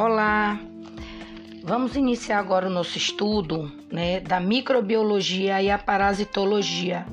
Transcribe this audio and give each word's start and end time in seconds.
Olá, 0.00 0.60
vamos 1.64 1.96
iniciar 1.96 2.38
agora 2.38 2.68
o 2.68 2.70
nosso 2.70 2.96
estudo 2.96 3.68
né, 3.90 4.20
da 4.20 4.38
microbiologia 4.38 5.60
e 5.60 5.68
a 5.72 5.76
parasitologia. 5.76 7.04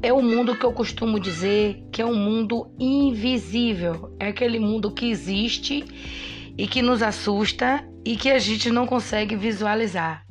É 0.00 0.14
o 0.14 0.16
um 0.16 0.22
mundo 0.22 0.56
que 0.56 0.64
eu 0.64 0.72
costumo 0.72 1.20
dizer 1.20 1.84
que 1.92 2.00
é 2.00 2.06
um 2.06 2.14
mundo 2.14 2.74
invisível, 2.80 4.16
é 4.18 4.28
aquele 4.28 4.58
mundo 4.58 4.90
que 4.90 5.10
existe 5.10 5.84
e 6.56 6.66
que 6.66 6.80
nos 6.80 7.02
assusta 7.02 7.86
e 8.02 8.16
que 8.16 8.30
a 8.30 8.38
gente 8.38 8.70
não 8.70 8.86
consegue 8.86 9.36
visualizar. 9.36 10.24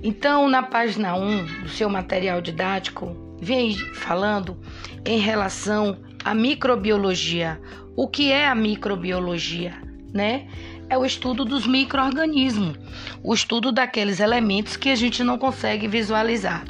Então, 0.00 0.48
na 0.48 0.62
página 0.62 1.16
1 1.16 1.62
do 1.64 1.68
seu 1.70 1.90
material 1.90 2.40
didático, 2.40 3.36
vem 3.42 3.76
falando 3.94 4.56
em 5.04 5.18
relação 5.18 5.98
à 6.24 6.32
microbiologia. 6.32 7.60
O 7.96 8.06
que 8.06 8.30
é 8.30 8.46
a 8.46 8.54
microbiologia, 8.54 9.74
né? 10.12 10.46
É 10.88 10.98
o 10.98 11.04
estudo 11.04 11.44
dos 11.44 11.66
microorganismos, 11.66 12.76
o 13.22 13.32
estudo 13.32 13.72
daqueles 13.72 14.20
elementos 14.20 14.76
que 14.76 14.90
a 14.90 14.94
gente 14.94 15.24
não 15.24 15.38
consegue 15.38 15.88
visualizar. 15.88 16.64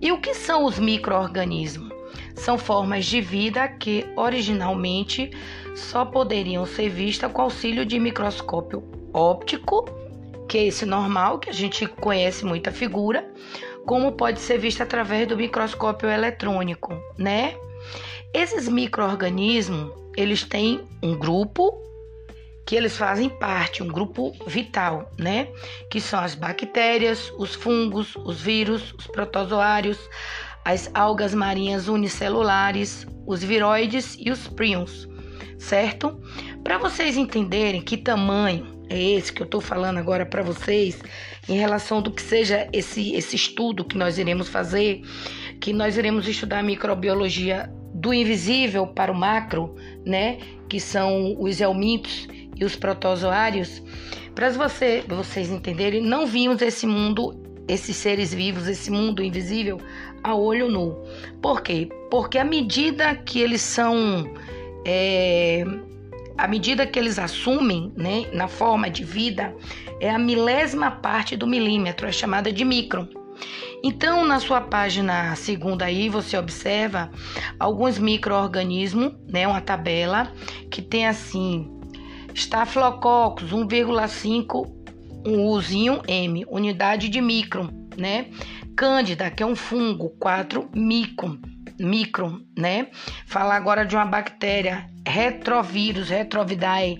E 0.00 0.10
o 0.10 0.20
que 0.20 0.34
são 0.34 0.64
os 0.64 0.78
microorganismos? 0.78 1.92
São 2.34 2.58
formas 2.58 3.06
de 3.06 3.20
vida 3.20 3.66
que 3.68 4.04
originalmente 4.16 5.30
só 5.74 6.04
poderiam 6.04 6.66
ser 6.66 6.88
vistas 6.88 7.30
com 7.30 7.42
auxílio 7.42 7.86
de 7.86 7.98
microscópio 7.98 8.82
óptico, 9.12 9.84
que 10.48 10.58
é 10.58 10.66
esse 10.66 10.84
normal, 10.84 11.38
que 11.38 11.48
a 11.48 11.54
gente 11.54 11.86
conhece 11.86 12.44
muita 12.44 12.72
figura, 12.72 13.26
como 13.86 14.12
pode 14.12 14.40
ser 14.40 14.58
vista 14.58 14.82
através 14.82 15.28
do 15.28 15.36
microscópio 15.36 16.08
eletrônico, 16.08 16.92
né? 17.16 17.54
Esses 18.32 18.68
microorganismos, 18.68 19.92
eles 20.16 20.42
têm 20.42 20.80
um 21.02 21.16
grupo 21.16 21.83
que 22.66 22.74
eles 22.74 22.96
fazem 22.96 23.28
parte, 23.28 23.82
um 23.82 23.88
grupo 23.88 24.32
vital, 24.46 25.10
né? 25.18 25.48
Que 25.90 26.00
são 26.00 26.20
as 26.20 26.34
bactérias, 26.34 27.32
os 27.38 27.54
fungos, 27.54 28.16
os 28.16 28.40
vírus, 28.40 28.94
os 28.98 29.06
protozoários, 29.06 29.98
as 30.64 30.90
algas 30.94 31.34
marinhas 31.34 31.88
unicelulares, 31.88 33.06
os 33.26 33.44
viroides 33.44 34.16
e 34.18 34.30
os 34.30 34.48
prions, 34.48 35.06
certo? 35.58 36.18
Para 36.62 36.78
vocês 36.78 37.16
entenderem 37.16 37.82
que 37.82 37.98
tamanho 37.98 38.74
é 38.88 39.00
esse 39.00 39.32
que 39.32 39.42
eu 39.42 39.46
estou 39.46 39.60
falando 39.60 39.98
agora 39.98 40.24
para 40.24 40.42
vocês, 40.42 40.98
em 41.48 41.58
relação 41.58 42.00
do 42.00 42.10
que 42.10 42.22
seja 42.22 42.68
esse, 42.72 43.14
esse 43.14 43.36
estudo 43.36 43.84
que 43.84 43.96
nós 43.96 44.18
iremos 44.18 44.48
fazer, 44.48 45.02
que 45.60 45.72
nós 45.72 45.96
iremos 45.96 46.26
estudar 46.26 46.60
a 46.60 46.62
microbiologia 46.62 47.70
do 47.94 48.12
invisível 48.12 48.86
para 48.86 49.12
o 49.12 49.14
macro, 49.14 49.74
né? 50.04 50.38
Que 50.68 50.80
são 50.80 51.36
os 51.38 51.60
helmintos 51.60 52.26
e 52.56 52.64
os 52.64 52.76
protozoários. 52.76 53.82
Para 54.34 54.50
você, 54.50 55.04
vocês 55.06 55.50
entenderem, 55.50 56.02
não 56.02 56.26
vimos 56.26 56.60
esse 56.60 56.86
mundo, 56.86 57.40
esses 57.68 57.96
seres 57.96 58.34
vivos, 58.34 58.68
esse 58.68 58.90
mundo 58.90 59.22
invisível 59.22 59.80
a 60.22 60.34
olho 60.34 60.70
nu. 60.70 60.96
Por 61.40 61.60
quê? 61.62 61.88
Porque 62.10 62.38
à 62.38 62.44
medida 62.44 63.14
que 63.14 63.40
eles 63.40 63.60
são 63.60 64.28
é, 64.86 65.64
à 66.36 66.48
medida 66.48 66.86
que 66.86 66.98
eles 66.98 67.18
assumem 67.18 67.92
né, 67.96 68.26
na 68.32 68.48
forma 68.48 68.90
de 68.90 69.04
vida, 69.04 69.54
é 70.00 70.10
a 70.10 70.18
milésima 70.18 70.90
parte 70.90 71.36
do 71.36 71.46
milímetro, 71.46 72.06
é 72.06 72.12
chamada 72.12 72.52
de 72.52 72.64
micron. 72.64 73.06
Então, 73.82 74.24
na 74.24 74.40
sua 74.40 74.60
página 74.60 75.34
segunda 75.36 75.84
aí, 75.84 76.08
você 76.08 76.36
observa 76.38 77.10
alguns 77.58 77.98
micro-organismos, 77.98 79.12
né, 79.28 79.46
uma 79.46 79.60
tabela 79.60 80.32
que 80.70 80.80
tem 80.80 81.06
assim, 81.06 81.70
Staphylococcus 82.34 83.52
1,5 83.52 84.84
um 85.26 85.46
usinho 85.46 86.02
M, 86.06 86.44
unidade 86.48 87.08
de 87.08 87.20
micron, 87.20 87.68
né? 87.96 88.26
Cândida, 88.76 89.30
que 89.30 89.42
é 89.42 89.46
um 89.46 89.56
fungo, 89.56 90.10
4 90.18 90.68
micron, 90.74 91.38
micron, 91.78 92.40
né? 92.56 92.88
Falar 93.26 93.56
agora 93.56 93.86
de 93.86 93.96
uma 93.96 94.04
bactéria, 94.04 94.90
retrovírus, 95.06 96.10
retrovidae, 96.10 96.98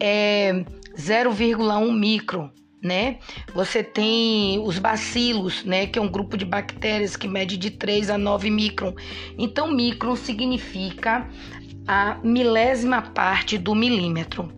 é 0.00 0.64
0,1 0.96 1.92
micron, 1.92 2.50
né? 2.82 3.18
Você 3.54 3.82
tem 3.82 4.58
os 4.60 4.78
bacilos, 4.78 5.64
né, 5.64 5.86
que 5.86 5.98
é 5.98 6.02
um 6.02 6.08
grupo 6.08 6.36
de 6.36 6.44
bactérias 6.44 7.16
que 7.16 7.28
mede 7.28 7.56
de 7.56 7.70
3 7.70 8.10
a 8.10 8.16
9 8.16 8.50
micron. 8.50 8.94
Então, 9.36 9.70
micron 9.70 10.16
significa 10.16 11.28
a 11.86 12.18
milésima 12.22 13.02
parte 13.02 13.58
do 13.58 13.74
milímetro, 13.74 14.52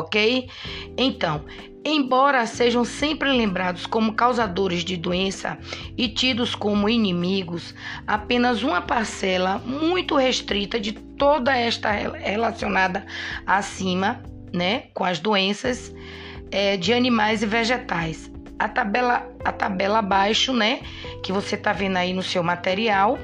ok? 0.00 0.48
Então, 0.96 1.44
embora 1.84 2.44
sejam 2.46 2.84
sempre 2.84 3.30
lembrados 3.30 3.86
como 3.86 4.14
causadores 4.14 4.84
de 4.84 4.96
doença 4.96 5.58
e 5.96 6.08
tidos 6.08 6.54
como 6.54 6.88
inimigos, 6.88 7.74
apenas 8.06 8.62
uma 8.62 8.80
parcela 8.80 9.58
muito 9.58 10.16
restrita 10.16 10.80
de 10.80 10.92
toda 10.92 11.56
esta 11.56 11.90
relacionada 11.90 13.06
acima, 13.46 14.22
né, 14.52 14.84
com 14.94 15.04
as 15.04 15.18
doenças 15.18 15.94
é, 16.50 16.76
de 16.76 16.92
animais 16.92 17.42
e 17.42 17.46
vegetais. 17.46 18.30
A 18.58 18.68
tabela, 18.68 19.28
a 19.44 19.52
tabela 19.52 19.98
abaixo, 19.98 20.52
né, 20.52 20.80
que 21.22 21.32
você 21.32 21.54
está 21.54 21.72
vendo 21.72 21.96
aí 21.98 22.12
no 22.12 22.22
seu 22.22 22.42
material, 22.42 23.18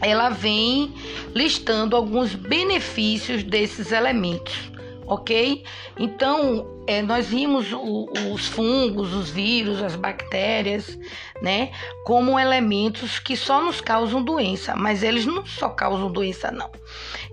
ela 0.00 0.28
vem 0.28 0.92
listando 1.34 1.96
alguns 1.96 2.34
benefícios 2.34 3.42
desses 3.42 3.92
elementos, 3.92 4.70
ok? 5.06 5.64
Então, 5.98 6.66
é, 6.86 7.02
nós 7.02 7.26
vimos 7.26 7.72
o, 7.72 8.06
os 8.32 8.46
fungos, 8.46 9.14
os 9.14 9.30
vírus, 9.30 9.82
as 9.82 9.96
bactérias, 9.96 10.98
né, 11.40 11.70
como 12.04 12.38
elementos 12.38 13.18
que 13.18 13.36
só 13.36 13.62
nos 13.62 13.80
causam 13.80 14.22
doença, 14.22 14.74
mas 14.76 15.02
eles 15.02 15.24
não 15.24 15.44
só 15.46 15.68
causam 15.68 16.10
doença, 16.10 16.50
não. 16.50 16.70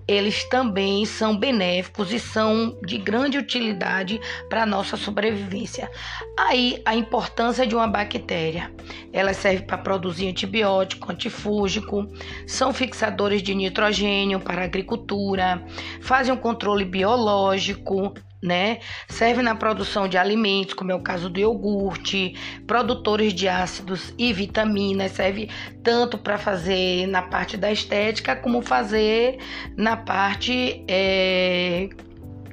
Eles 0.08 0.44
também 0.46 1.06
são 1.06 1.38
benéficos 1.38 2.12
e 2.12 2.20
são 2.20 2.78
de 2.86 2.98
grande 2.98 3.38
utilidade 3.38 4.20
para 4.50 4.64
a 4.64 4.66
nossa 4.66 4.98
sobrevivência. 4.98 5.90
Aí 6.38 6.82
a 6.86 6.96
importância 6.96 7.66
de 7.66 7.76
uma 7.76 7.88
bactéria. 7.88 8.72
Ela 9.14 9.34
serve 9.34 9.64
para 9.64 9.78
produzir 9.78 10.28
antibiótico, 10.28 11.12
antifúngico, 11.12 12.08
são 12.48 12.74
fixadores 12.74 13.42
de 13.42 13.54
nitrogênio 13.54 14.40
para 14.40 14.62
a 14.62 14.66
agricultura, 14.66 15.64
fazem 16.02 16.34
um 16.34 16.38
controle 16.38 16.84
biológico, 16.84 18.14
né? 18.42 18.80
Serve 19.08 19.42
na 19.42 19.56
produção 19.56 20.08
de 20.08 20.18
alimentos, 20.18 20.74
como 20.74 20.92
é 20.92 20.96
o 20.96 21.02
caso 21.02 21.30
do 21.30 21.40
iogurte, 21.40 22.36
produtores 22.66 23.34
de 23.34 23.48
ácidos 23.48 24.14
e 24.18 24.34
vitaminas, 24.34 25.12
serve 25.12 25.50
tanto 25.84 26.18
para 26.18 26.38
fazer 26.38 27.08
na 27.08 27.22
parte 27.22 27.58
da 27.58 27.72
estética 27.72 28.36
como 28.36 28.62
fazer 28.62 29.38
na 29.78 29.96
parte 29.96 30.84
é, 30.88 31.90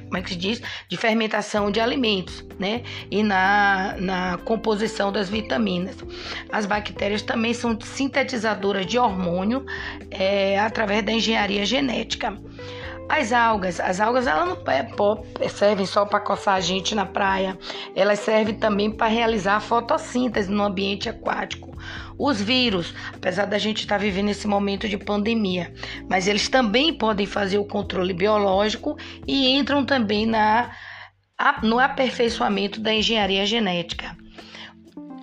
como 0.08 0.16
é 0.16 0.22
que 0.22 0.30
se 0.30 0.36
diz? 0.36 0.62
De 0.88 0.96
fermentação 0.96 1.70
de 1.70 1.80
alimentos, 1.80 2.44
né? 2.58 2.82
E 3.10 3.22
na, 3.22 3.94
na 3.98 4.38
composição 4.38 5.12
das 5.12 5.28
vitaminas. 5.28 5.96
As 6.50 6.66
bactérias 6.66 7.22
também 7.22 7.52
são 7.52 7.78
sintetizadoras 7.78 8.86
de 8.86 8.98
hormônio 8.98 9.64
é, 10.10 10.58
através 10.58 11.04
da 11.04 11.12
engenharia 11.12 11.64
genética. 11.64 12.36
As 13.08 13.32
algas, 13.32 13.80
as 13.80 14.00
algas 14.00 14.26
elas 14.26 14.46
não 14.46 14.58
é, 14.70 15.48
servem 15.48 15.86
só 15.86 16.04
para 16.04 16.20
coçar 16.20 16.56
a 16.56 16.60
gente 16.60 16.94
na 16.94 17.06
praia, 17.06 17.58
elas 17.96 18.18
servem 18.18 18.54
também 18.54 18.90
para 18.90 19.06
realizar 19.06 19.56
a 19.56 19.60
fotossíntese 19.60 20.50
no 20.50 20.62
ambiente 20.62 21.08
aquático. 21.08 21.74
Os 22.18 22.40
vírus, 22.40 22.94
apesar 23.14 23.46
da 23.46 23.56
gente 23.56 23.78
estar 23.78 23.94
tá 23.96 24.02
vivendo 24.02 24.28
esse 24.28 24.46
momento 24.46 24.86
de 24.86 24.98
pandemia, 24.98 25.72
mas 26.06 26.28
eles 26.28 26.50
também 26.50 26.92
podem 26.92 27.24
fazer 27.26 27.56
o 27.56 27.64
controle 27.64 28.12
biológico 28.12 28.98
e 29.26 29.56
entram 29.56 29.86
também 29.86 30.26
na, 30.26 30.70
no 31.62 31.78
aperfeiçoamento 31.78 32.78
da 32.78 32.92
engenharia 32.92 33.46
genética 33.46 34.17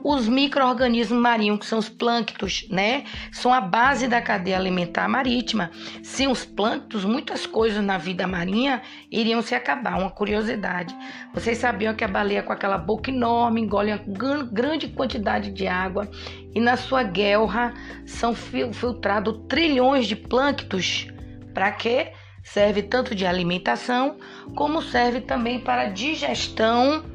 os 0.08 0.28
micro-organismos 0.28 1.20
marinhos, 1.20 1.58
que 1.58 1.66
são 1.66 1.80
os 1.80 1.90
plânctons, 1.90 2.68
né? 2.70 3.06
São 3.32 3.52
a 3.52 3.60
base 3.60 4.08
da 4.08 4.22
cadeia 4.22 4.56
alimentar 4.56 5.08
marítima. 5.10 5.72
Sem 6.04 6.28
os 6.28 6.46
plânctons, 6.46 7.04
muitas 7.04 7.48
coisas 7.48 7.84
na 7.84 7.98
vida 7.98 8.28
marinha 8.28 8.84
iriam 9.12 9.42
se 9.42 9.56
acabar. 9.56 9.98
Uma 9.98 10.12
curiosidade. 10.12 10.96
Vocês 11.34 11.58
sabiam 11.58 11.96
que 11.96 12.04
a 12.04 12.08
baleia 12.08 12.44
com 12.44 12.54
aquela 12.54 12.78
boca 12.78 13.10
enorme 13.10 13.62
engole 13.62 13.92
uma 13.92 14.44
grande 14.44 14.90
quantidade 14.90 15.50
de 15.50 15.66
água 15.66 16.08
e 16.54 16.60
na 16.60 16.78
sua 16.78 17.02
guelra 17.02 17.74
são 18.06 18.36
filtrados 18.36 19.40
trilhões 19.50 20.06
de 20.06 20.16
plânctons. 20.16 21.08
Para 21.52 21.72
quê? 21.72 22.12
Serve 22.44 22.84
tanto 22.84 23.16
de 23.16 23.26
alimentação 23.26 24.18
como 24.56 24.84
serve 24.84 25.22
também 25.22 25.60
para 25.60 25.90
digestão 25.90 27.15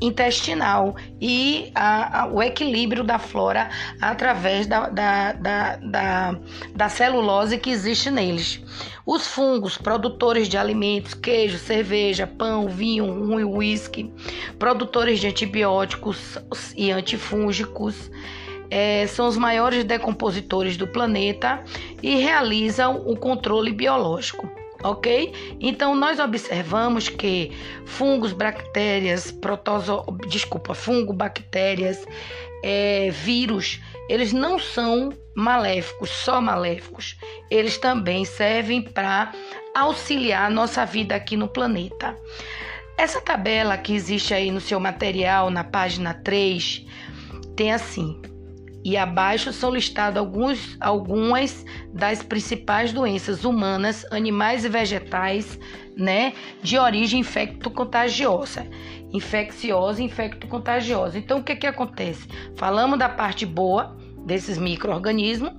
intestinal 0.00 0.96
e 1.20 1.70
a, 1.74 2.22
a, 2.22 2.26
o 2.26 2.42
equilíbrio 2.42 3.02
da 3.02 3.18
flora 3.18 3.70
através 4.00 4.66
da, 4.66 4.88
da, 4.88 5.32
da, 5.32 5.76
da, 5.76 6.38
da 6.74 6.88
celulose 6.88 7.58
que 7.58 7.70
existe 7.70 8.10
neles. 8.10 8.62
Os 9.04 9.26
fungos, 9.26 9.78
produtores 9.78 10.48
de 10.48 10.58
alimentos, 10.58 11.14
queijo, 11.14 11.58
cerveja, 11.58 12.26
pão, 12.26 12.68
vinho, 12.68 13.06
rum 13.06 13.40
e 13.40 13.44
uísque, 13.44 14.12
produtores 14.58 15.20
de 15.20 15.28
antibióticos 15.28 16.38
e 16.76 16.90
antifúngicos, 16.90 18.10
é, 18.68 19.06
são 19.06 19.28
os 19.28 19.36
maiores 19.36 19.84
decompositores 19.84 20.76
do 20.76 20.88
planeta 20.88 21.62
e 22.02 22.16
realizam 22.16 23.02
o 23.06 23.16
controle 23.16 23.72
biológico 23.72 24.65
ok? 24.88 25.32
Então 25.60 25.94
nós 25.94 26.18
observamos 26.18 27.08
que 27.08 27.52
fungos, 27.84 28.32
bactérias, 28.32 29.30
protozo, 29.30 30.04
desculpa, 30.28 30.74
fungo, 30.74 31.12
bactérias, 31.12 32.04
é, 32.62 33.10
vírus, 33.10 33.80
eles 34.08 34.32
não 34.32 34.58
são 34.58 35.12
maléficos, 35.34 36.10
só 36.10 36.40
maléficos. 36.40 37.16
Eles 37.50 37.78
também 37.78 38.24
servem 38.24 38.82
para 38.82 39.32
auxiliar 39.74 40.50
nossa 40.50 40.84
vida 40.84 41.14
aqui 41.14 41.36
no 41.36 41.48
planeta. 41.48 42.16
Essa 42.96 43.20
tabela 43.20 43.76
que 43.76 43.94
existe 43.94 44.32
aí 44.32 44.50
no 44.50 44.60
seu 44.60 44.80
material, 44.80 45.50
na 45.50 45.62
página 45.62 46.14
3, 46.14 46.86
tem 47.54 47.72
assim: 47.72 48.20
e 48.86 48.96
abaixo 48.96 49.52
são 49.52 49.74
listadas 49.74 50.18
alguns, 50.18 50.76
algumas 50.80 51.66
das 51.92 52.22
principais 52.22 52.92
doenças 52.92 53.44
humanas, 53.44 54.06
animais 54.12 54.64
e 54.64 54.68
vegetais, 54.68 55.58
né, 55.96 56.32
de 56.62 56.78
origem 56.78 57.18
infecto-contagiosa. 57.18 58.64
Infecciosa 59.12 60.00
infecto-contagiosa. 60.00 61.18
Então, 61.18 61.40
o 61.40 61.42
que, 61.42 61.56
que 61.56 61.66
acontece? 61.66 62.28
Falamos 62.54 62.96
da 62.96 63.08
parte 63.08 63.44
boa 63.44 63.96
desses 64.24 64.56
micro-organismos, 64.56 65.50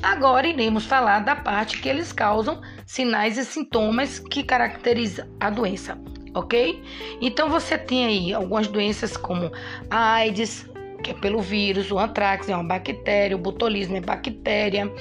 agora 0.00 0.46
iremos 0.46 0.84
falar 0.84 1.18
da 1.24 1.34
parte 1.34 1.80
que 1.80 1.88
eles 1.88 2.12
causam 2.12 2.60
sinais 2.86 3.36
e 3.38 3.44
sintomas 3.44 4.20
que 4.20 4.44
caracterizam 4.44 5.26
a 5.40 5.50
doença 5.50 5.98
ok? 6.34 6.82
Então 7.20 7.48
você 7.48 7.76
tem 7.76 8.06
aí 8.06 8.34
algumas 8.34 8.68
doenças 8.68 9.16
como 9.16 9.50
a 9.90 10.12
AIDS, 10.14 10.68
que 11.02 11.10
é 11.10 11.14
pelo 11.14 11.40
vírus, 11.40 11.90
o 11.90 11.98
antrax 11.98 12.48
é 12.48 12.54
uma 12.54 12.64
bactéria, 12.64 13.36
o 13.36 13.40
botulismo 13.40 13.96
é 13.96 14.00
bactéria, 14.00 14.92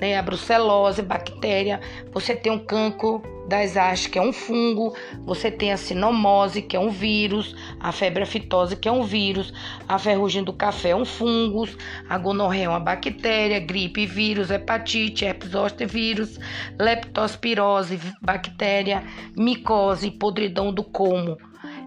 né, 0.00 0.16
a 0.16 0.22
brucelose 0.22 1.00
é 1.00 1.04
bactéria, 1.04 1.80
você 2.12 2.34
tem 2.34 2.50
um 2.50 2.58
cancro 2.58 3.22
das 3.46 3.76
hastes, 3.76 4.06
que 4.06 4.18
é 4.18 4.22
um 4.22 4.32
fungo, 4.32 4.94
você 5.24 5.50
tem 5.50 5.72
a 5.72 5.76
sinomose, 5.76 6.62
que 6.62 6.76
é 6.76 6.80
um 6.80 6.88
vírus, 6.88 7.54
a 7.80 7.90
febre 7.90 8.22
aftosa, 8.22 8.76
que 8.76 8.88
é 8.88 8.92
um 8.92 9.02
vírus, 9.02 9.52
a 9.88 9.98
ferrugem 9.98 10.44
do 10.44 10.52
café 10.52 10.90
é 10.90 10.96
um 10.96 11.04
fungo, 11.04 11.68
a 12.08 12.16
gonorreia 12.16 12.66
é 12.66 12.68
uma 12.68 12.78
bactéria, 12.78 13.58
gripe, 13.58 14.06
vírus, 14.06 14.50
hepatite, 14.50 15.24
herpes 15.24 15.50
vírus, 15.90 16.38
leptospirose, 16.78 17.98
bactéria, 18.22 19.02
micose, 19.36 20.12
podridão 20.12 20.72
do 20.72 20.84
como, 20.84 21.36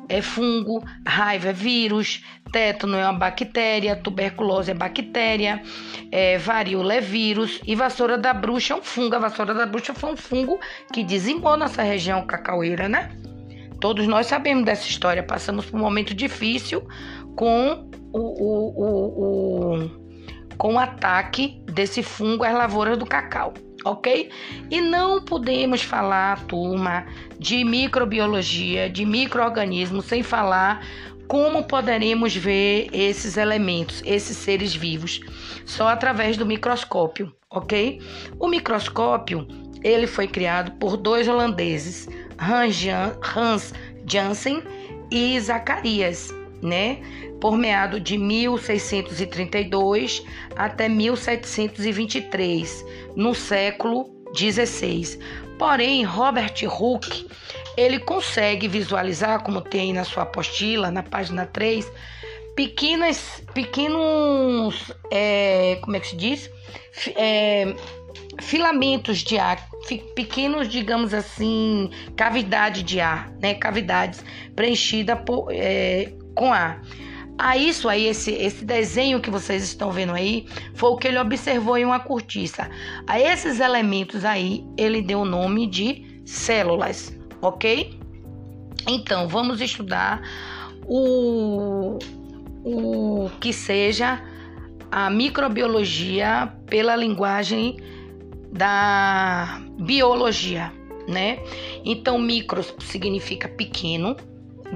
é 0.09 0.21
fungo, 0.21 0.83
raiva 1.05 1.49
é 1.49 1.53
vírus, 1.53 2.23
tétano 2.51 2.95
é 2.95 3.03
uma 3.03 3.17
bactéria, 3.17 3.95
tuberculose 3.95 4.71
é 4.71 4.73
bactéria, 4.73 5.61
é, 6.11 6.37
varíola 6.37 6.95
é 6.95 7.01
vírus 7.01 7.59
e 7.65 7.75
vassoura 7.75 8.17
da 8.17 8.33
bruxa 8.33 8.73
é 8.73 8.77
um 8.77 8.81
fungo. 8.81 9.15
A 9.15 9.19
vassoura 9.19 9.53
da 9.53 9.65
bruxa 9.65 9.93
foi 9.93 10.11
um 10.11 10.17
fungo 10.17 10.59
que 10.93 11.03
dizimou 11.03 11.57
nossa 11.57 11.81
região 11.81 12.25
cacaueira, 12.25 12.87
né? 12.87 13.11
Todos 13.79 14.07
nós 14.07 14.27
sabemos 14.27 14.63
dessa 14.63 14.87
história, 14.87 15.23
passamos 15.23 15.65
por 15.65 15.77
um 15.77 15.83
momento 15.83 16.13
difícil 16.13 16.87
com 17.35 17.89
o, 18.13 18.19
o, 18.19 18.73
o, 18.77 19.83
o 19.87 20.03
com 20.57 20.75
o 20.75 20.79
ataque 20.79 21.61
desse 21.65 22.03
fungo 22.03 22.43
às 22.43 22.53
lavouras 22.53 22.97
do 22.97 23.05
cacau 23.05 23.53
ok? 23.83 24.29
E 24.69 24.81
não 24.81 25.21
podemos 25.21 25.81
falar, 25.81 26.43
turma, 26.45 27.05
de 27.39 27.63
microbiologia, 27.63 28.89
de 28.89 29.05
microorganismos, 29.05 30.05
sem 30.05 30.23
falar 30.23 30.85
como 31.27 31.63
poderemos 31.63 32.35
ver 32.35 32.89
esses 32.91 33.37
elementos, 33.37 34.03
esses 34.05 34.37
seres 34.37 34.75
vivos, 34.75 35.19
só 35.65 35.87
através 35.87 36.37
do 36.37 36.45
microscópio, 36.45 37.33
ok? 37.49 38.01
O 38.39 38.47
microscópio 38.47 39.47
ele 39.83 40.05
foi 40.05 40.27
criado 40.27 40.71
por 40.73 40.95
dois 40.95 41.27
holandeses, 41.27 42.07
Hans 42.37 43.73
Janssen 44.05 44.61
e 45.09 45.39
Zacarias, 45.39 46.29
né? 46.63 46.97
Por 47.39 47.55
meado 47.57 47.99
de 47.99 48.17
1632 48.17 50.23
até 50.55 50.89
1723, 50.89 52.83
no 53.15 53.35
século 53.35 54.09
16. 54.33 55.19
Porém, 55.59 56.03
Robert 56.03 56.55
Hooke, 56.65 57.27
ele 57.77 57.99
consegue 57.99 58.67
visualizar, 58.67 59.43
como 59.43 59.61
tem 59.61 59.93
na 59.93 60.03
sua 60.03 60.23
apostila, 60.23 60.89
na 60.89 61.03
página 61.03 61.45
3, 61.45 61.91
pequenas, 62.55 63.43
pequenos, 63.53 64.91
é, 65.11 65.77
como 65.81 65.95
é 65.95 65.99
que 65.99 66.07
se 66.07 66.15
diz? 66.15 66.49
É, 67.15 67.75
filamentos 68.43 69.19
de 69.19 69.37
ar, 69.37 69.67
pequenos, 70.15 70.67
digamos 70.67 71.13
assim, 71.13 71.89
cavidade 72.15 72.83
de 72.83 72.99
ar, 72.99 73.31
né? 73.41 73.53
Cavidades 73.55 74.23
preenchidas 74.55 75.17
é, 75.49 76.11
com 76.35 76.53
ar. 76.53 76.81
A 77.37 77.57
isso 77.57 77.89
aí, 77.89 78.05
esse, 78.05 78.31
esse 78.31 78.63
desenho 78.63 79.19
que 79.19 79.29
vocês 79.29 79.63
estão 79.63 79.91
vendo 79.91 80.13
aí, 80.13 80.45
foi 80.75 80.91
o 80.91 80.97
que 80.97 81.07
ele 81.07 81.17
observou 81.17 81.77
em 81.77 81.85
uma 81.85 81.99
cortiça. 81.99 82.69
A 83.07 83.19
esses 83.19 83.59
elementos 83.59 84.23
aí, 84.23 84.63
ele 84.77 85.01
deu 85.01 85.21
o 85.21 85.25
nome 85.25 85.65
de 85.65 86.21
células, 86.25 87.17
ok? 87.41 87.99
Então, 88.87 89.27
vamos 89.27 89.61
estudar 89.61 90.21
o, 90.85 91.97
o 92.63 93.29
que 93.39 93.51
seja 93.51 94.21
a 94.91 95.09
microbiologia 95.09 96.53
pela 96.67 96.95
linguagem 96.95 97.77
da 98.53 99.59
biologia, 99.79 100.71
né? 101.07 101.39
Então, 101.83 102.19
micros 102.19 102.73
significa 102.79 103.49
pequeno, 103.49 104.15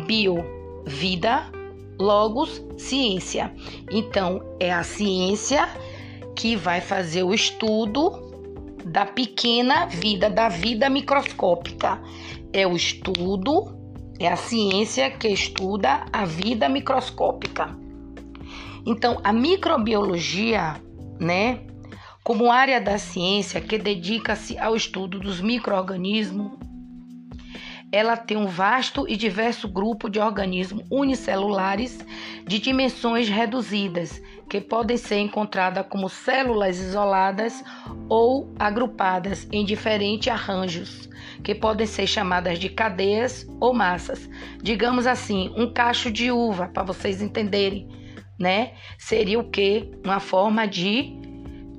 bio, 0.08 0.44
vida, 0.86 1.50
logos, 2.00 2.62
ciência. 2.76 3.54
Então, 3.92 4.42
é 4.60 4.74
a 4.74 4.84
ciência 4.84 5.70
que 6.36 6.56
vai 6.56 6.82
fazer 6.82 7.22
o 7.22 7.34
estudo 7.34 8.26
da 8.84 9.06
pequena 9.06 9.86
vida, 9.86 10.28
da 10.30 10.50
vida 10.50 10.90
microscópica. 10.90 12.02
É 12.52 12.66
o 12.66 12.76
estudo, 12.76 13.78
é 14.20 14.28
a 14.28 14.36
ciência 14.36 15.12
que 15.12 15.28
estuda 15.28 16.06
a 16.12 16.26
vida 16.26 16.68
microscópica. 16.68 17.78
Então, 18.88 19.20
a 19.24 19.32
microbiologia, 19.32 20.82
né, 21.20 21.60
como 22.28 22.52
área 22.52 22.82
da 22.82 22.98
ciência 22.98 23.62
que 23.62 23.78
dedica-se 23.78 24.58
ao 24.58 24.76
estudo 24.76 25.18
dos 25.18 25.40
microorganismos, 25.40 26.52
ela 27.90 28.18
tem 28.18 28.36
um 28.36 28.48
vasto 28.48 29.06
e 29.08 29.16
diverso 29.16 29.66
grupo 29.66 30.10
de 30.10 30.20
organismos 30.20 30.84
unicelulares 30.92 32.06
de 32.46 32.60
dimensões 32.60 33.30
reduzidas, 33.30 34.22
que 34.50 34.60
podem 34.60 34.98
ser 34.98 35.20
encontradas 35.20 35.86
como 35.88 36.10
células 36.10 36.78
isoladas 36.78 37.64
ou 38.10 38.54
agrupadas 38.60 39.48
em 39.50 39.64
diferentes 39.64 40.28
arranjos, 40.28 41.10
que 41.42 41.56
podem 41.56 41.88
ser 41.88 42.08
chamadas 42.08 42.60
de 42.60 42.68
cadeias 42.68 43.48
ou 43.58 43.74
massas. 43.74 44.30
Digamos 44.62 45.08
assim, 45.08 45.54
um 45.56 45.72
cacho 45.72 46.12
de 46.12 46.30
uva, 46.30 46.68
para 46.68 46.84
vocês 46.84 47.22
entenderem, 47.22 47.88
né? 48.38 48.74
Seria 48.98 49.40
o 49.40 49.50
que? 49.50 49.90
Uma 50.04 50.20
forma 50.20 50.68
de, 50.68 51.26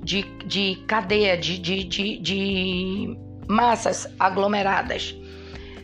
de, 0.09 0.23
de 0.43 0.75
cadeia, 0.87 1.37
de, 1.37 1.59
de, 1.59 1.83
de, 1.83 2.17
de 2.17 3.17
massas 3.47 4.07
aglomeradas 4.19 5.15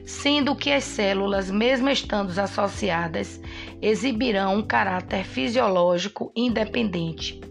sendo 0.03 0.55
que 0.55 0.71
as 0.71 0.83
células, 0.83 1.49
mesmo 1.49 1.89
estando 1.89 2.29
associadas, 2.39 3.41
exibirão 3.81 4.57
um 4.57 4.61
caráter 4.61 5.23
fisiológico 5.23 6.31
independente. 6.35 7.41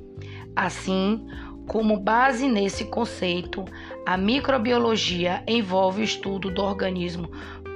Assim, 0.54 1.26
como 1.66 1.99
base 1.99 2.47
nesse 2.47 2.85
conceito, 2.85 3.64
a 4.07 4.16
microbiologia 4.16 5.43
envolve 5.49 6.02
o 6.02 6.04
estudo 6.04 6.49
do 6.49 6.62
organismo 6.62 7.28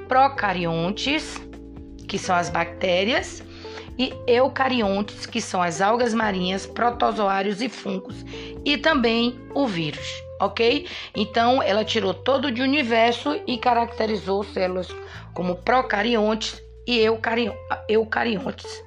procariontes, 0.07 1.37
que 2.07 2.17
são 2.17 2.37
as 2.37 2.49
bactérias, 2.49 3.43
e 3.99 4.14
eucariontes, 4.26 5.26
que 5.26 5.40
são 5.40 5.61
as 5.61 5.81
algas 5.81 6.14
marinhas, 6.14 6.64
protozoários 6.67 7.61
e 7.61 7.69
fungos, 7.69 8.25
e 8.64 8.76
também 8.78 9.38
o 9.55 9.67
vírus 9.67 10.28
ok? 10.40 10.87
Então, 11.14 11.62
ela 11.62 11.85
tirou 11.85 12.14
todo 12.14 12.47
o 12.47 12.62
universo 12.62 13.40
e 13.47 13.59
caracterizou 13.59 14.45
células 14.45 14.88
como 15.35 15.57
procariontes 15.57 16.62
e 16.87 16.99
eucariontes. 17.88 18.85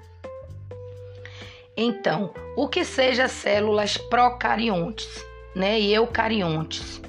Então, 1.75 2.33
o 2.55 2.67
que 2.67 2.83
seja 2.83 3.27
células 3.27 3.97
procariontes, 3.97 5.23
né, 5.55 5.79
e 5.79 5.93
eucariontes? 5.93 7.01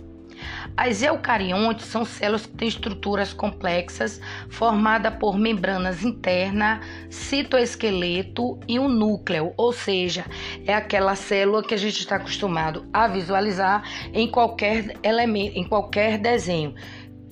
As 0.77 1.03
eucariontes 1.03 1.87
são 1.87 2.05
células 2.05 2.47
que 2.47 2.57
têm 2.57 2.69
estruturas 2.69 3.33
complexas 3.33 4.21
formadas 4.49 5.15
por 5.17 5.39
membranas 5.39 6.03
internas, 6.03 6.81
citoesqueleto 7.11 8.59
e 8.67 8.79
um 8.79 8.89
núcleo, 8.89 9.53
ou 9.57 9.73
seja, 9.73 10.25
é 10.67 10.75
aquela 10.75 11.15
célula 11.15 11.63
que 11.63 11.75
a 11.75 11.79
gente 11.79 12.01
está 12.01 12.17
acostumado 12.17 12.87
a 12.93 13.07
visualizar 13.07 13.83
em 14.15 14.27
qualquer 14.27 14.97
elemento, 15.03 15.59
em 15.59 15.65
qualquer 15.65 16.17
desenho. 16.17 16.75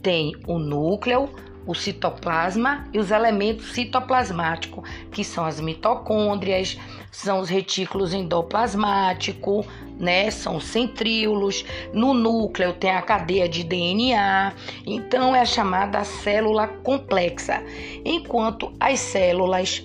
Tem 0.03 0.33
o 0.47 0.59
núcleo, 0.59 1.31
o 1.67 1.75
citoplasma 1.75 2.89
e 2.93 2.99
os 2.99 3.11
elementos 3.11 3.73
citoplasmáticos, 3.73 4.89
que 5.13 5.25
são 5.25 5.45
as 5.47 5.61
mitocôndrias, 5.61 6.79
são 7.11 7.41
os 7.41 7.49
retículos 7.49 8.13
endoplasmáticos, 8.13 9.67
né? 10.01 10.31
São 10.31 10.59
centríolos. 10.59 11.65
No 11.93 12.15
núcleo 12.15 12.73
tem 12.73 12.91
a 12.91 13.03
cadeia 13.03 13.49
de 13.49 13.63
DNA. 13.63 14.53
Então 14.87 15.37
é 15.37 15.41
a 15.41 15.45
chamada 15.45 16.03
célula 16.03 16.67
complexa. 16.67 17.63
Enquanto 18.05 18.73
as 18.81 18.99
células 18.99 19.85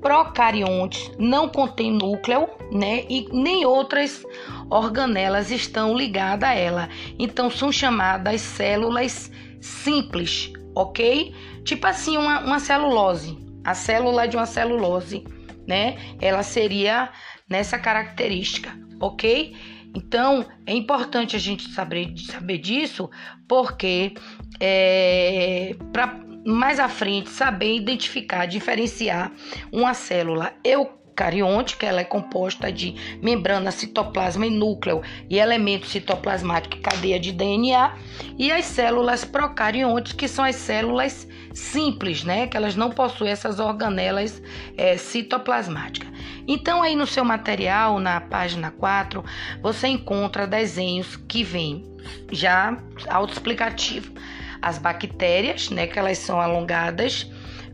procariontes 0.00 1.10
não 1.18 1.48
contêm 1.48 1.90
núcleo, 1.90 2.48
né? 2.70 3.04
E 3.08 3.26
nem 3.32 3.66
outras 3.66 4.24
organelas 4.70 5.50
estão 5.50 5.96
ligadas 5.96 6.48
a 6.48 6.54
ela. 6.54 6.88
Então 7.18 7.50
são 7.50 7.72
chamadas 7.72 8.40
células 8.40 9.30
simples, 9.60 10.52
ok? 10.74 11.34
Tipo 11.64 11.86
assim, 11.88 12.16
uma, 12.16 12.40
uma 12.40 12.60
celulose. 12.60 13.36
A 13.64 13.74
célula 13.74 14.28
de 14.28 14.36
uma 14.36 14.46
celulose, 14.46 15.24
né? 15.66 15.96
Ela 16.20 16.44
seria 16.44 17.10
nessa 17.48 17.76
característica, 17.76 18.72
ok? 19.00 19.54
Então 19.94 20.44
é 20.66 20.74
importante 20.74 21.36
a 21.36 21.38
gente 21.38 21.68
saber, 21.70 22.12
saber 22.18 22.58
disso, 22.58 23.10
porque 23.48 24.14
é, 24.60 25.74
para 25.92 26.20
mais 26.44 26.78
à 26.78 26.88
frente 26.88 27.28
saber 27.30 27.74
identificar, 27.74 28.46
diferenciar 28.46 29.32
uma 29.72 29.94
célula 29.94 30.52
eu 30.62 30.96
eucarionte, 31.16 31.78
que 31.78 31.86
ela 31.86 32.02
é 32.02 32.04
composta 32.04 32.70
de 32.70 32.94
membrana, 33.22 33.70
citoplasma 33.70 34.46
e 34.46 34.50
núcleo 34.50 35.00
e 35.30 35.38
elementos 35.38 35.88
citoplasmáticos, 35.90 36.78
cadeia 36.80 37.18
de 37.18 37.32
DNA, 37.32 37.96
e 38.38 38.52
as 38.52 38.66
células 38.66 39.24
procariontes, 39.24 40.12
que 40.12 40.28
são 40.28 40.44
as 40.44 40.56
células 40.56 41.26
simples, 41.56 42.22
né? 42.22 42.46
Que 42.46 42.56
elas 42.56 42.76
não 42.76 42.90
possuem 42.90 43.30
essas 43.30 43.58
organelas 43.58 44.42
é, 44.76 44.96
citoplasmáticas. 44.96 46.08
Então, 46.46 46.82
aí 46.82 46.94
no 46.94 47.06
seu 47.06 47.24
material, 47.24 47.98
na 47.98 48.20
página 48.20 48.70
4, 48.70 49.24
você 49.62 49.88
encontra 49.88 50.46
desenhos 50.46 51.16
que 51.16 51.42
vêm 51.42 51.84
já 52.30 52.76
autoexplicativo. 53.08 54.12
As 54.60 54.78
bactérias, 54.78 55.70
né? 55.70 55.86
Que 55.86 55.98
elas 55.98 56.18
são 56.18 56.40
alongadas 56.40 57.28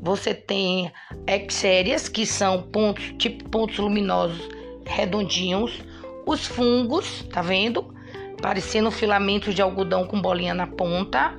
você 0.05 0.35
tem 0.35 0.91
exérias, 1.29 2.09
que 2.09 2.27
são 2.27 2.61
pontos, 2.61 3.15
tipo 3.19 3.49
pontos 3.49 3.79
luminosos 3.79 4.49
redondinhos. 4.85 5.81
Os 6.27 6.45
fungos, 6.45 7.25
tá 7.33 7.41
vendo? 7.41 7.95
Parecendo 8.41 8.91
filamentos 8.91 9.55
de 9.55 9.63
algodão 9.63 10.05
com 10.05 10.21
bolinha 10.21 10.55
na 10.55 10.67
ponta. 10.67 11.39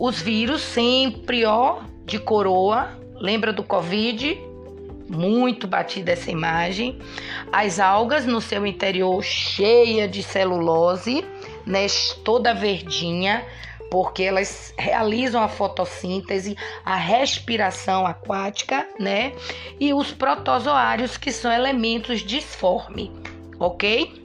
Os 0.00 0.18
vírus, 0.18 0.62
sempre, 0.62 1.44
ó, 1.44 1.80
de 2.06 2.18
coroa. 2.18 2.98
Lembra 3.16 3.52
do 3.52 3.62
Covid? 3.62 4.40
Muito 5.10 5.66
batida 5.66 6.12
essa 6.12 6.30
imagem. 6.30 6.98
As 7.52 7.78
algas 7.78 8.24
no 8.24 8.40
seu 8.40 8.66
interior 8.66 9.22
cheia 9.22 10.08
de 10.08 10.22
celulose, 10.22 11.22
né? 11.66 11.86
Toda 12.24 12.54
verdinha 12.54 13.44
porque 13.90 14.22
elas 14.22 14.72
realizam 14.78 15.42
a 15.42 15.48
fotossíntese, 15.48 16.56
a 16.82 16.94
respiração 16.94 18.06
aquática, 18.06 18.88
né? 18.98 19.34
E 19.78 19.92
os 19.92 20.12
protozoários, 20.12 21.18
que 21.18 21.32
são 21.32 21.52
elementos 21.52 22.20
disforme, 22.20 23.12
ok? 23.58 24.19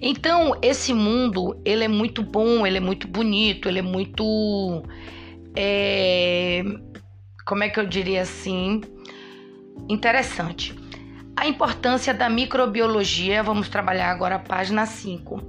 Então, 0.00 0.56
esse 0.62 0.94
mundo, 0.94 1.60
ele 1.64 1.84
é 1.84 1.88
muito 1.88 2.22
bom, 2.22 2.66
ele 2.66 2.78
é 2.78 2.80
muito 2.80 3.06
bonito, 3.06 3.68
ele 3.68 3.80
é 3.80 3.82
muito. 3.82 4.82
É, 5.54 6.62
como 7.46 7.64
é 7.64 7.68
que 7.68 7.78
eu 7.78 7.86
diria 7.86 8.22
assim? 8.22 8.80
Interessante. 9.88 10.74
A 11.36 11.46
importância 11.46 12.14
da 12.14 12.28
microbiologia, 12.28 13.42
vamos 13.42 13.68
trabalhar 13.68 14.10
agora 14.10 14.36
a 14.36 14.38
página 14.38 14.86
5 14.86 15.40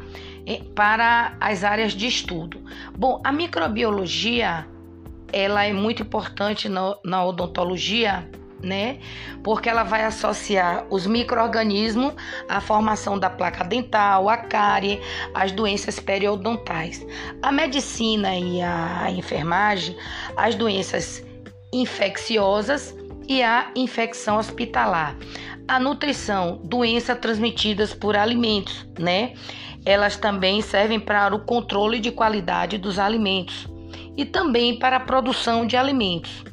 para 0.76 1.36
as 1.40 1.64
áreas 1.64 1.94
de 1.94 2.08
estudo. 2.08 2.64
Bom, 2.98 3.22
a 3.24 3.32
microbiologia 3.32 4.68
ela 5.34 5.64
é 5.64 5.74
muito 5.74 6.02
importante 6.02 6.68
na, 6.68 6.96
na 7.06 7.24
odontologia, 7.26 8.30
né? 8.64 9.00
Porque 9.44 9.70
ela 9.70 9.84
vai 9.84 10.04
associar 10.04 10.86
os 10.90 11.06
microorganismos 11.08 12.14
à 12.48 12.62
formação 12.62 13.18
da 13.18 13.30
placa 13.30 13.64
dental, 13.64 14.30
a 14.30 14.38
cárie, 14.38 15.02
as 15.34 15.52
doenças 15.52 16.00
periodontais. 16.00 17.06
A 17.42 17.52
medicina 17.52 18.36
e 18.36 18.62
a 18.62 19.10
enfermagem, 19.12 19.96
as 20.36 20.56
doenças 20.56 21.24
infecciosas 21.74 22.96
e 23.28 23.42
a 23.42 23.72
infecção 23.76 24.38
hospitalar. 24.38 25.16
A 25.68 25.80
nutrição, 25.80 26.60
doenças 26.64 27.18
transmitidas 27.20 27.94
por 27.94 28.16
alimentos, 28.16 28.86
né? 29.00 29.34
Elas 29.86 30.18
também 30.18 30.62
servem 30.62 31.00
para 31.00 31.34
o 31.34 31.40
controle 31.40 32.00
de 32.00 32.12
qualidade 32.12 32.78
dos 32.78 33.00
alimentos 33.00 33.68
e 34.18 34.26
também 34.26 34.78
para 34.78 34.98
a 34.98 35.00
produção 35.00 35.66
de 35.66 35.76
alimentos. 35.76 36.51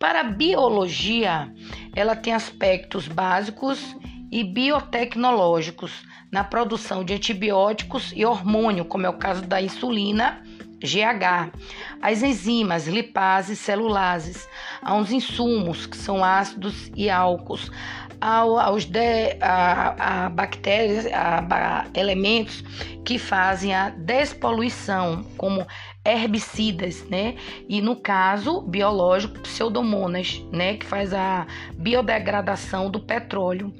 Para 0.00 0.20
a 0.20 0.24
biologia, 0.24 1.52
ela 1.94 2.16
tem 2.16 2.32
aspectos 2.32 3.06
básicos 3.06 3.94
e 4.32 4.42
biotecnológicos 4.42 5.92
na 6.32 6.42
produção 6.42 7.04
de 7.04 7.12
antibióticos 7.12 8.10
e 8.16 8.24
hormônio, 8.24 8.86
como 8.86 9.04
é 9.04 9.10
o 9.10 9.18
caso 9.18 9.42
da 9.42 9.60
insulina, 9.60 10.42
GH, 10.82 11.52
as 12.00 12.22
enzimas, 12.22 12.86
lipases, 12.86 13.58
celulases, 13.58 14.48
aos 14.80 15.12
insumos, 15.12 15.84
que 15.84 15.98
são 15.98 16.24
ácidos 16.24 16.90
e 16.96 17.10
álcools, 17.10 17.70
ao, 18.18 18.58
aos 18.58 18.86
de, 18.86 19.36
a, 19.38 20.24
a 20.24 20.28
bactérias, 20.30 21.04
a, 21.12 21.40
a 21.40 21.86
elementos 21.92 22.64
que 23.04 23.18
fazem 23.18 23.74
a 23.74 23.90
despoluição, 23.90 25.24
como 25.36 25.66
herbicidas, 26.04 27.04
né? 27.08 27.36
E 27.68 27.80
no 27.80 27.96
caso 27.96 28.62
biológico, 28.62 29.40
pseudomonas, 29.40 30.42
né? 30.50 30.76
Que 30.76 30.86
faz 30.86 31.12
a 31.12 31.46
biodegradação 31.74 32.90
do 32.90 33.00
petróleo. 33.00 33.72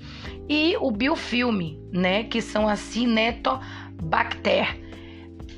E 0.48 0.76
o 0.80 0.90
biofilme, 0.90 1.80
né? 1.92 2.24
Que 2.24 2.42
são 2.42 2.68
as 2.68 2.80
cinetobacter, 2.80 4.78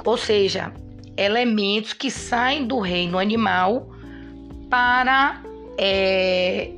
ou 0.05 0.17
seja, 0.17 0.73
elementos 1.17 1.93
que 1.93 2.11
saem 2.11 2.67
do 2.67 2.79
reino 2.79 3.19
animal 3.19 3.91
para 4.71 5.43
é, 5.79 6.73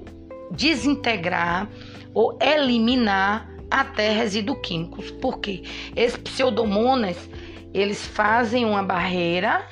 desintegrar 0.51 1.69
ou 2.13 2.39
eliminar 2.41 3.49
até 3.71 4.13
resíduos 4.13 4.59
químicos. 4.63 5.11
Por 5.11 5.41
quê? 5.41 5.63
Esses 5.97 6.17
pseudomonas, 6.17 7.17
eles 7.75 8.07
fazem 8.07 8.65
uma 8.65 8.83
barreira, 8.83 9.67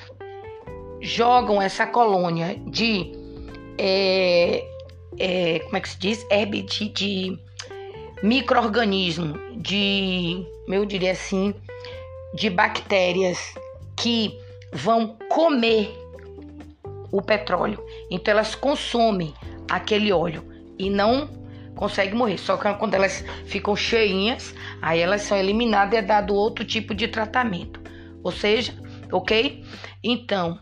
jogam 0.99 1.61
essa 1.61 1.87
colônia 1.87 2.59
de 2.67 3.11
é, 3.77 4.67
é, 5.17 5.59
como 5.59 5.77
é 5.77 5.79
que 5.79 5.89
se 5.89 5.97
diz? 5.97 6.25
Herb 6.29 6.61
de, 6.61 6.89
de 6.89 7.39
micro-organismo, 8.21 9.37
de, 9.55 10.45
eu 10.67 10.85
diria 10.85 11.11
assim, 11.11 11.53
de 12.33 12.49
bactérias 12.49 13.55
que 13.95 14.37
vão 14.71 15.17
comer 15.29 15.97
o 17.11 17.21
petróleo. 17.21 17.83
Então 18.09 18.33
elas 18.33 18.55
consomem 18.55 19.33
aquele 19.69 20.11
óleo 20.11 20.43
e 20.77 20.89
não 20.89 21.29
conseguem 21.75 22.15
morrer. 22.15 22.37
Só 22.37 22.57
que 22.57 22.71
quando 22.75 22.93
elas 22.95 23.23
ficam 23.45 23.75
cheinhas, 23.75 24.53
aí 24.81 24.99
elas 24.99 25.21
são 25.21 25.37
eliminadas 25.37 25.93
e 25.93 25.97
é 25.97 26.01
dado 26.01 26.33
outro 26.33 26.65
tipo 26.65 26.93
de 26.93 27.07
tratamento. 27.07 27.82
Ou 28.23 28.31
seja, 28.31 28.73
ok? 29.11 29.63
Então, 30.03 30.59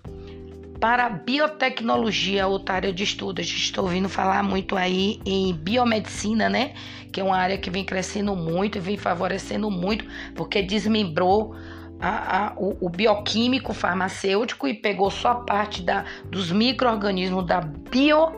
para 0.81 1.05
a 1.05 1.09
biotecnologia, 1.09 2.47
outra 2.47 2.75
área 2.75 2.91
de 2.91 3.03
estudo, 3.03 3.39
a 3.39 3.43
gente 3.43 3.63
está 3.63 3.81
ouvindo 3.81 4.09
falar 4.09 4.41
muito 4.41 4.75
aí 4.75 5.21
em 5.23 5.53
biomedicina, 5.53 6.49
né? 6.49 6.73
Que 7.11 7.21
é 7.21 7.23
uma 7.23 7.37
área 7.37 7.57
que 7.57 7.69
vem 7.69 7.85
crescendo 7.85 8.35
muito 8.35 8.79
e 8.79 8.81
vem 8.81 8.97
favorecendo 8.97 9.69
muito, 9.69 10.03
porque 10.33 10.63
desmembrou 10.63 11.55
a, 11.99 12.47
a, 12.47 12.53
o, 12.57 12.87
o, 12.87 12.89
bioquímico 12.89 13.73
farmacêutico 13.73 14.67
e 14.67 14.73
pegou 14.73 15.11
só 15.11 15.29
a 15.29 15.35
parte 15.35 15.83
da, 15.83 16.03
dos 16.25 16.51
micro-organismos 16.51 17.45
da 17.45 17.61
bio, 17.61 18.31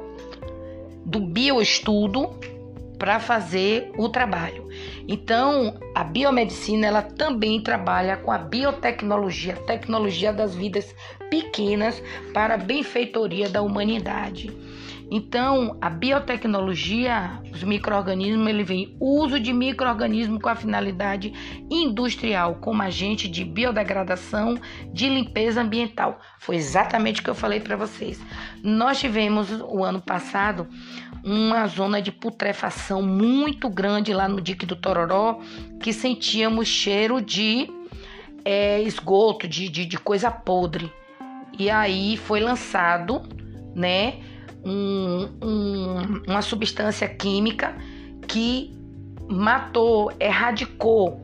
do 1.06 1.22
bioestudo 1.22 2.30
para 3.00 3.22
fazer 3.22 3.90
o 3.98 4.10
trabalho. 4.10 4.63
Então, 5.08 5.80
a 5.94 6.04
biomedicina 6.04 6.88
ela 6.88 7.02
também 7.02 7.62
trabalha 7.62 8.18
com 8.18 8.32
a 8.32 8.38
biotecnologia, 8.38 9.56
tecnologia 9.56 10.32
das 10.32 10.56
vidas 10.56 10.96
pequenas 11.30 12.02
para 12.34 12.56
a 12.56 12.58
benfeitoria 12.58 13.50
da 13.50 13.62
humanidade. 13.62 14.52
Então, 15.12 15.78
a 15.80 15.92
biotecnologia, 15.92 17.40
os 17.54 17.64
microorganismos, 17.64 18.48
ele 18.48 18.64
vem 18.64 18.98
uso 19.00 19.40
de 19.40 19.54
microorganismos 19.54 20.42
com 20.42 20.50
a 20.50 20.56
finalidade 20.56 21.32
industrial, 21.70 22.56
como 22.56 22.82
agente 22.82 23.28
de 23.28 23.46
biodegradação, 23.46 24.58
de 24.92 25.08
limpeza 25.08 25.62
ambiental. 25.62 26.20
Foi 26.40 26.56
exatamente 26.56 27.22
o 27.22 27.24
que 27.24 27.30
eu 27.30 27.36
falei 27.36 27.60
para 27.60 27.76
vocês. 27.76 28.20
Nós 28.64 29.00
tivemos 29.00 29.52
o 29.52 29.84
ano 29.84 30.02
passado 30.02 30.68
uma 31.24 31.66
zona 31.68 32.02
de 32.02 32.12
putrefação 32.12 33.02
muito 33.02 33.70
grande 33.70 34.14
lá 34.14 34.28
no 34.28 34.42
dique 34.42 34.66
do 34.66 34.76
Tororó, 34.76 35.40
que 35.82 35.94
sentíamos 35.94 36.68
cheiro 36.68 37.22
de 37.22 37.70
é, 38.44 38.82
esgoto, 38.82 39.48
de, 39.48 39.70
de, 39.70 39.86
de 39.86 39.98
coisa 39.98 40.30
podre. 40.30 40.92
E 41.58 41.70
aí 41.70 42.18
foi 42.18 42.40
lançado, 42.40 43.22
né? 43.76 44.16
um, 44.64 45.30
um, 45.42 46.24
uma 46.28 46.42
substância 46.42 47.08
química 47.08 47.76
que 48.28 48.74
matou, 49.30 50.12
erradicou 50.20 51.24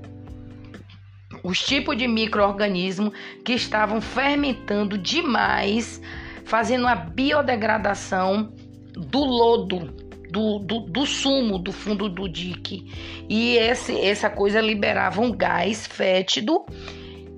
os 1.44 1.60
tipos 1.60 1.98
de 1.98 2.08
micro-organismos 2.08 3.14
que 3.46 3.54
estavam 3.54 4.02
fermentando 4.02 4.98
demais, 4.98 6.02
fazendo 6.44 6.86
a 6.88 6.96
biodegradação 6.96 8.54
do 9.00 9.24
lodo, 9.24 9.94
do, 10.30 10.60
do, 10.60 10.80
do, 10.82 11.06
sumo 11.06 11.58
do 11.58 11.72
fundo 11.72 12.08
do 12.08 12.28
dique. 12.28 12.86
E 13.28 13.58
esse, 13.58 14.00
essa 14.00 14.30
coisa 14.30 14.62
liberava 14.62 15.22
um 15.22 15.32
gás 15.32 15.88
fétido 15.88 16.66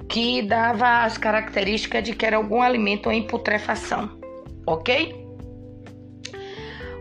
que 0.09 0.41
dava 0.41 1.03
as 1.03 1.17
características 1.17 2.03
de 2.03 2.13
que 2.13 2.25
era 2.25 2.35
algum 2.35 2.61
alimento 2.61 3.09
em 3.09 3.23
putrefação, 3.23 4.19
ok? 4.67 5.21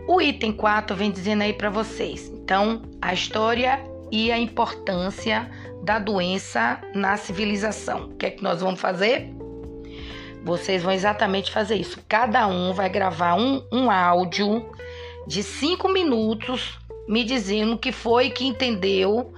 O 0.06 0.20
item 0.20 0.52
4 0.52 0.96
vem 0.96 1.10
dizendo 1.10 1.42
aí 1.42 1.52
para 1.52 1.70
vocês. 1.70 2.28
Então, 2.28 2.82
a 3.00 3.12
história 3.12 3.80
e 4.12 4.30
a 4.30 4.38
importância 4.38 5.50
da 5.82 5.98
doença 5.98 6.80
na 6.94 7.16
civilização. 7.16 8.06
O 8.06 8.16
que 8.16 8.26
é 8.26 8.30
que 8.30 8.42
nós 8.42 8.60
vamos 8.60 8.80
fazer? 8.80 9.39
Vocês 10.44 10.82
vão 10.82 10.92
exatamente 10.92 11.50
fazer 11.50 11.76
isso. 11.76 12.00
Cada 12.08 12.46
um 12.46 12.72
vai 12.72 12.88
gravar 12.88 13.34
um, 13.34 13.62
um 13.72 13.90
áudio 13.90 14.70
de 15.26 15.42
cinco 15.42 15.88
minutos 15.88 16.78
me 17.08 17.24
dizendo 17.24 17.74
o 17.74 17.78
que 17.78 17.92
foi 17.92 18.30
que 18.30 18.44
entendeu 18.44 19.32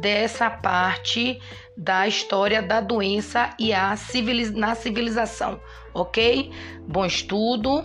dessa 0.00 0.48
parte 0.48 1.40
da 1.76 2.08
história 2.08 2.62
da 2.62 2.80
doença 2.80 3.50
e 3.58 3.72
a 3.72 3.94
civiliz 3.96 4.50
na 4.50 4.74
civilização, 4.74 5.60
ok? 5.94 6.50
Bom 6.88 7.04
estudo 7.04 7.84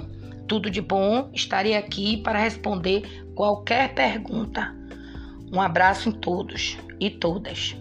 tudo 0.51 0.69
de 0.69 0.81
bom. 0.81 1.29
Estarei 1.33 1.77
aqui 1.77 2.17
para 2.17 2.37
responder 2.37 3.23
qualquer 3.33 3.93
pergunta. 3.93 4.75
Um 5.49 5.61
abraço 5.61 6.09
em 6.09 6.11
todos 6.11 6.77
e 6.99 7.09
todas. 7.09 7.73